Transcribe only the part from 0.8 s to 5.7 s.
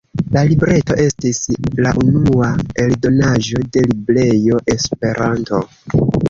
estis la unua eldonaĵo de librejo “Esperanto”.